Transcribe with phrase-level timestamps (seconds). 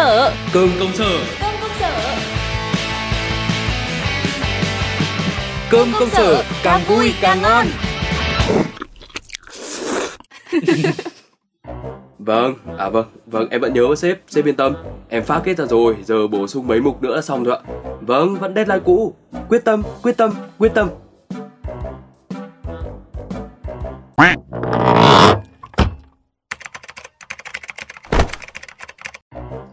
[0.00, 1.18] sở Cơm công sở.
[1.40, 2.16] Cơm công sở.
[5.70, 7.66] Cơm công sở càng vui càng ngon.
[12.18, 14.74] Vâng, à vâng, vâng em vẫn nhớ sếp, sếp yên tâm.
[15.08, 17.72] Em phát kết ra rồi, giờ bổ sung mấy mục nữa là xong rồi ạ.
[18.00, 19.14] Vâng, vẫn deadline cũ.
[19.48, 20.88] Quyết tâm, quyết tâm, quyết tâm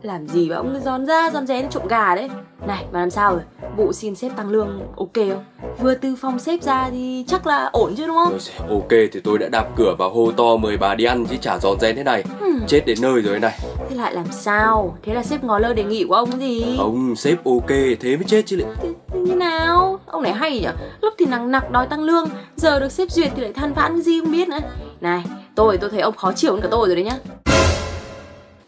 [0.07, 2.29] Làm gì mà ông cứ giòn ra giòn rén trộm gà đấy.
[2.67, 3.41] Này mà làm sao rồi?
[3.77, 5.43] Vụ xin sếp tăng lương ok không?
[5.79, 8.37] Vừa từ phòng sếp ra thì chắc là ổn chứ đúng không?
[8.69, 11.57] Ok thì tôi đã đạp cửa và hô to mời bà đi ăn chứ chả
[11.59, 12.23] giòn rén thế này.
[12.39, 12.59] Hmm.
[12.67, 13.59] Chết đến nơi rồi này.
[13.89, 14.97] Thế lại làm sao?
[15.03, 16.77] Thế là sếp ngó lơ đề nghị của ông gì?
[16.79, 19.99] Ông sếp ok thế mới chết chứ lại Thế, thế như nào?
[20.05, 20.67] Ông này hay nhỉ
[21.01, 23.93] Lúc thì nặng nặc đòi tăng lương Giờ được sếp duyệt thì lại than vãn
[23.93, 24.59] cái gì không biết nữa.
[25.01, 25.23] Này
[25.55, 27.17] tôi tôi thấy ông khó chịu hơn cả tôi rồi đấy nhá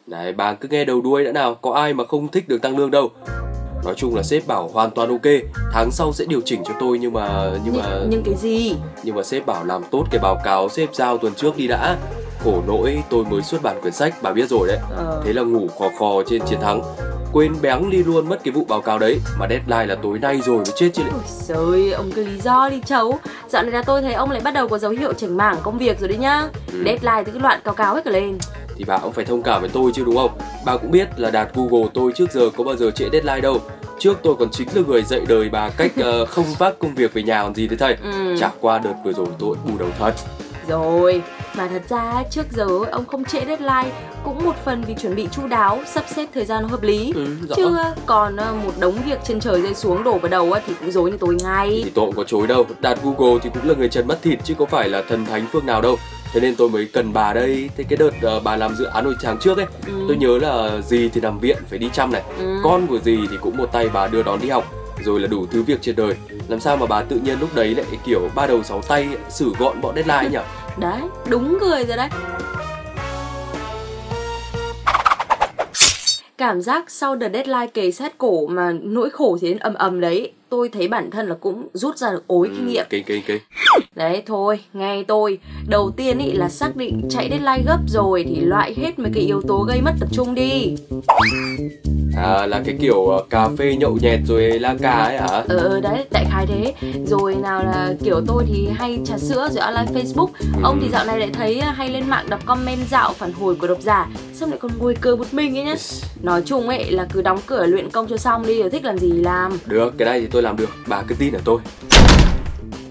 [0.10, 2.78] Này bà cứ nghe đầu đuôi đã nào Có ai mà không thích được tăng
[2.78, 3.10] lương đâu.
[3.86, 5.32] Nói chung là sếp bảo hoàn toàn ok
[5.74, 8.76] Tháng sau sẽ điều chỉnh cho tôi nhưng mà Nhưng mà nhưng, cái gì?
[9.04, 11.98] Nhưng mà sếp bảo làm tốt cái báo cáo sếp giao tuần trước đi đã.
[12.44, 14.78] Khổ nỗi tôi mới xuất bản quyển sách bà biết rồi đấy.
[14.98, 15.22] Ờ.
[15.26, 16.82] Thế là ngủ khò khò trên chiến thắng.
[17.34, 20.42] Quên béng đi luôn mất cái vụ báo cáo đấy Mà deadline là tối nay
[20.46, 23.72] rồi mới chết chứ lại Ôi trời ông cái lý do đi chấu Dạo này
[23.72, 26.08] là tôi thấy ông lại bắt đầu có dấu hiệu chảnh mảng công việc rồi
[26.08, 26.48] đấy nhá.
[26.74, 26.84] Ừ.
[26.86, 28.38] Deadline thì cứ loạn cáo cáo hết cả lên
[28.80, 30.32] Thì bà cũng phải thông cảm với tôi chứ đúng không
[30.66, 33.58] Bà cũng biết là đạt Google tôi trước giờ có bao giờ trễ deadline đâu
[34.00, 37.14] Trước tôi còn chính là người dạy đời bà cách ờ, không vác công việc
[37.14, 38.36] về nhà còn gì thế thầy Ừ.
[38.40, 40.14] Chả qua đợt vừa rồi tôi bù đầu thật
[40.68, 41.22] Rồi,
[41.56, 43.92] mà thật ra trước giờ ông không trễ deadline
[44.24, 47.12] cũng một phần vì chuẩn bị chu đáo, sắp xếp thời gian hợp lý.
[47.16, 47.56] Ừ, rõ.
[47.56, 50.92] Chứ còn ờ, một đống việc trên trời rơi xuống đổ vào đầu thì cũng
[50.92, 51.82] dối như tôi ngay.
[51.84, 54.40] Thì tôi cũng có chối đâu Đạt Google thì cũng là người chân mắt thịt
[54.44, 55.96] chứ có phải là thần thánh phương nào đâu
[56.34, 59.06] Thế nên tôi mới cần bà đây Thế cái đợt ờ, bà làm dự án
[59.06, 59.94] hồi tháng trước ấy Ừ.
[60.08, 62.60] Tôi nhớ là dì thì nằm viện phải đi chăm này Ừ.
[62.64, 64.74] Con của dì thì cũng một tay bà đưa đón đi học
[65.06, 66.16] Rồi là đủ thứ việc trên đời
[66.48, 69.54] Làm sao mà bà tự nhiên lúc đấy lại kiểu ba đầu sáu tay xử
[69.60, 70.46] gọn bọn deadline nhỉ
[70.80, 72.10] Đấy, đúng người rồi đấy.
[76.38, 80.00] Cảm giác sau đợt deadline kề sát cổ mà nỗi khổ thì đến ầm ầm
[80.02, 82.86] đấy Tôi thấy bản thân là cũng rút ra được ối kinh nghiệm.
[82.90, 83.42] Kinh kinh kinh.
[83.96, 85.40] Đấy thôi, nghe tôi.
[85.68, 89.24] Đầu tiên ý là xác định chạy deadline gấp rồi Thì loại hết mấy cái
[89.24, 90.76] yếu tố gây mất tập trung đi
[92.24, 95.28] À là cái kiểu ờ, cà phê nhậu nhẹt rồi la cà ấy hả?
[95.28, 96.74] Ờ ờ, đấy, đại khái thế.
[97.06, 100.28] Rồi nào là kiểu tôi thì hay trà sữa rồi online Facebook.
[100.64, 103.68] Ông thì dạo này lại thấy hay lên mạng đọc comment dạo phản hồi của
[103.68, 104.08] độc giả.
[104.34, 105.76] Xong lại còn ngồi cười một mình ấy nhá.
[106.22, 108.98] Nói chung ấy là cứ đóng cửa luyện công cho xong đi Rồi thích làm
[108.98, 109.52] gì làm.
[109.66, 110.70] Được cái này thì tôi làm được.
[110.88, 111.60] Bà cứ tin ở tôi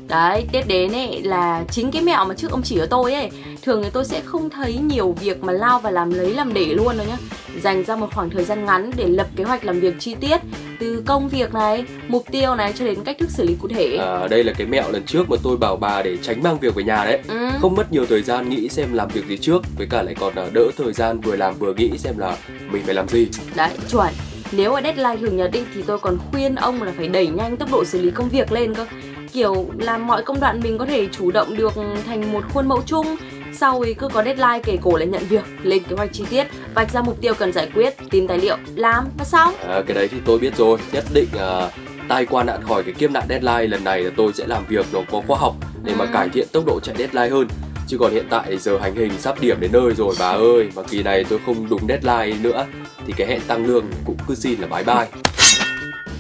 [0.08, 3.30] Đấy, tiếp đến ấy là chính cái mẹo mà trước ông chỉ cho tôi ấy.
[3.62, 6.64] Thường thì tôi sẽ không thấy nhiều việc mà lao và làm lấy làm để
[6.64, 7.16] luôn đâu nhá.
[7.62, 10.40] Dành ra một khoảng thời gian ngắn để lập kế hoạch làm việc chi tiết
[10.78, 13.96] Từ công việc này, mục tiêu này cho đến cách thức xử lý cụ thể
[13.96, 16.74] à, Đây là cái mẹo lần trước mà tôi bảo bà để tránh mang việc
[16.74, 17.20] về nhà đấy.
[17.28, 17.48] Ừ.
[17.60, 20.34] Không mất nhiều thời gian nghĩ xem làm việc gì trước Với cả lại còn
[20.34, 22.36] ờ, đỡ thời gian vừa làm vừa nghĩ xem là
[22.70, 23.28] mình phải làm gì.
[23.56, 24.12] Đấy, chuẩn.
[24.52, 27.56] Nếu ở deadline thường nhật đi thì tôi còn khuyên ông là phải đẩy nhanh
[27.56, 28.86] tốc độ xử lý công việc lên cơ
[29.32, 31.72] Kiểu làm mọi công đoạn mình có thể chủ động được
[32.06, 33.16] thành một khuôn mẫu chung.
[33.52, 36.46] Sau ấy cứ có deadline kể cổ lại nhận việc Lên kế hoạch chi tiết
[36.74, 39.54] Vạch ra mục tiêu cần giải quyết Tìm tài liệu Làm và xong.
[39.68, 40.78] À, Cái đấy thì tôi biết rồi.
[40.92, 41.72] Nhất định uh,
[42.08, 44.86] tai qua nạn khỏi cái kiếp nạn deadline lần này là tôi sẽ làm việc
[44.92, 46.10] nó có khoa học Để mà Ừ.
[46.12, 47.48] cải thiện tốc độ chạy deadline hơn.
[47.86, 50.68] Chứ còn hiện tại giờ hành hình sắp điểm đến nơi rồi bà ơi.
[50.76, 52.66] Mà kỳ này tôi không đúng deadline nữa
[53.06, 55.06] Thì cái hẹn tăng lương cũng cứ xin là bye bye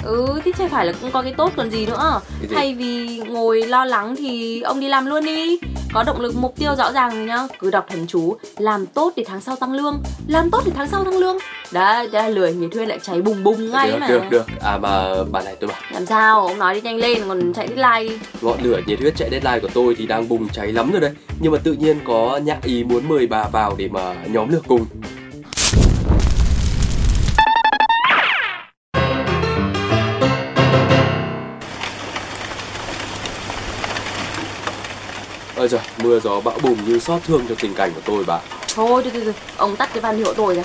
[0.08, 2.20] Ừ thì chẳng phải là cũng có cái tốt còn gì nữa.
[2.40, 2.54] Cái gì?
[2.56, 5.58] Thay vì ngồi lo lắng thì ông đi làm luôn đi.
[5.92, 7.46] Có động lực mục tiêu rõ ràng rồi nhá.
[7.58, 10.02] Cứ đọc thần chú Làm tốt để tháng sau tăng lương.
[10.28, 11.36] Làm tốt để tháng sau tăng lương.
[11.72, 14.08] Đấy, đấy lười nhiệt huyết lại cháy bùng bùng ngay Được mà.
[14.08, 14.46] được được.
[14.60, 15.80] À mà bà này tôi bảo.
[15.92, 16.46] Làm sao?
[16.46, 18.14] Ông nói đi nhanh lên còn chạy deadline.
[18.14, 21.00] Đi Ngọn lửa nhiệt huyết chạy deadline của tôi thì đang bùng cháy lắm rồi
[21.00, 21.10] đấy.
[21.40, 24.60] Nhưng mà tự nhiên có nhã ý muốn mời bà vào để mà nhóm lửa
[24.68, 24.86] cùng
[35.58, 38.40] Ôi giời, mưa gió bão bùng như xót thương cho tình cảnh của tôi bà.
[38.74, 39.34] Thôi thôi thôi, thôi.
[39.56, 40.62] Ông tắt cái van hiệu tôi ra.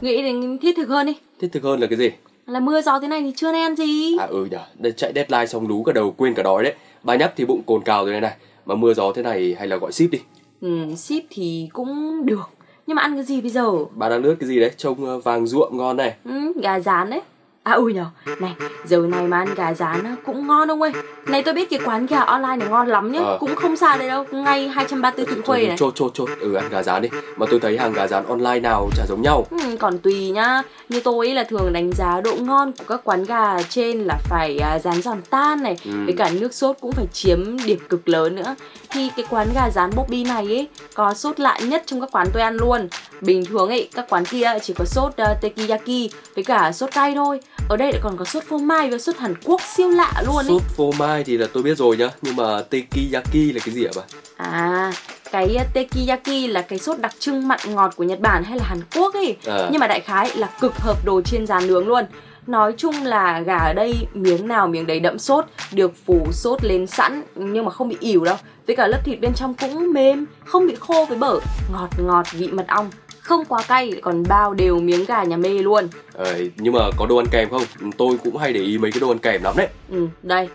[0.00, 1.16] Nghĩ đến thiết thực hơn đi.
[1.40, 2.10] Thiết thực hơn là cái gì?
[2.46, 4.16] Là mưa gió thế này thì chưa nên ăn gì.
[4.18, 6.74] À ừ nhở, Đây, chạy deadline xong lú cả đầu quên cả đói đấy.
[7.02, 8.34] Bà nhắc thì bụng cồn cào rồi đây này.
[8.66, 10.18] Mà mưa gió thế này hay là gọi ship đi.
[10.60, 12.48] Ừ, Ship thì cũng được.
[12.86, 13.70] Nhưng mà ăn cái gì bây giờ?
[13.94, 16.14] Bà đang lướt cái gì đấy, trông ờ, vàng ruộm ngon này.
[16.24, 17.20] Ừ, gà rán đấy
[17.66, 18.04] À ui nhờ,
[18.38, 18.54] này,
[18.84, 20.92] giờ này mà ăn gà rán á, cũng ngon ông ơi.
[21.26, 23.20] Này tôi biết cái quán gà online này ngon lắm nhá.
[23.20, 23.36] Ờ.
[23.40, 25.76] Cũng không xa đây đâu, ngay 234 Thụy Khuê này.
[25.78, 26.28] chốt chốt chốt.
[26.40, 27.08] Ừ ăn gà rán đi.
[27.36, 29.46] Mà tôi thấy hàng gà rán online nào chả giống nhau.
[29.50, 30.62] Ừ, còn tùy nhá.
[30.88, 34.18] Như tôi ấy là thường đánh giá độ ngon của các quán gà trên là
[34.24, 35.76] phải à, rán giòn tan này.
[35.84, 35.90] Ừ.
[36.04, 38.54] Với cả nước sốt cũng phải chiếm điểm cực lớn nữa.
[38.90, 42.26] Thì cái quán gà rán Bobby này ấy Có sốt lạ nhất trong các quán
[42.32, 42.88] tôi ăn luôn.
[43.20, 47.14] Bình thường ấy, các quán kia chỉ có sốt uh, Tekiyaki Với cả sốt cay
[47.14, 50.12] thôi Ở đây lại còn có sốt phô mai và sốt Hàn Quốc siêu lạ
[50.26, 50.44] luôn ấy.
[50.48, 53.84] Sốt phô mai thì là tôi biết rồi nhá nhưng mà tekiyaki là cái gì
[53.84, 54.02] ạ bà?
[54.36, 54.92] À,
[55.32, 58.64] cái uh, Tekiyaki là cái sốt đặc trưng mặn ngọt của Nhật Bản hay là
[58.64, 59.36] Hàn Quốc ấy.
[59.46, 59.68] À.
[59.72, 62.04] Nhưng mà đại khái là cực hợp đồ chiên rán nướng luôn.
[62.46, 66.64] Nói chung là gà ở đây miếng nào miếng đấy đậm sốt Được phủ sốt
[66.64, 68.36] lên sẵn nhưng mà không bị ỉu đâu.
[68.66, 71.38] Với cả lớp thịt bên trong cũng mềm, không bị khô với bở
[71.72, 72.90] Ngọt ngọt vị mật ong
[73.26, 75.88] Không quá cay còn bao đều miếng gà nhà mê luôn.
[76.12, 77.62] Ờ, nhưng mà có đồ ăn kèm không?
[77.98, 79.68] Tôi cũng hay để ý mấy cái đồ ăn kèm lắm đấy.
[79.90, 80.48] Ừ, đây.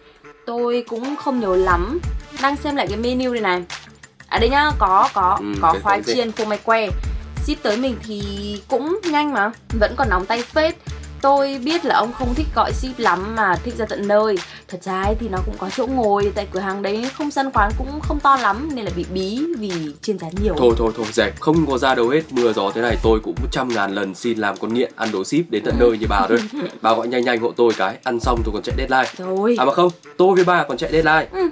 [0.46, 2.00] Tôi cũng không nhớ lắm.
[2.42, 3.64] Đang xem lại cái menu này này.
[4.28, 6.88] À đây nhá, có, có, Ừ, có khoai chiên phô mai que.
[7.44, 8.22] Ship tới mình thì
[8.68, 9.52] cũng nhanh mà.
[9.80, 10.76] Vẫn còn nóng tay phết
[11.22, 14.38] Tôi biết là ông không thích gọi ship lắm mà thích ra tận nơi.
[14.68, 17.72] Thật ra thì nó cũng có chỗ ngồi Tại cửa hàng đấy không gian quán
[17.78, 19.72] cũng không to lắm Nên là bị bí vì
[20.02, 20.56] chiên rán nhiều.
[20.58, 22.22] Thôi thôi thôi dẹp không có ra đâu hết.
[22.32, 25.24] Mưa gió thế này tôi cũng trăm ngàn lần xin làm con nghiện ăn đồ
[25.24, 26.38] ship đến tận nơi như bà thôi.
[26.82, 29.10] Bà gọi nhanh nhanh hộ tôi cái ăn xong tôi còn chạy deadline.
[29.18, 29.56] Rồi.
[29.60, 31.28] À mà không tôi với bà còn chạy deadline.
[31.32, 31.50] Ừ,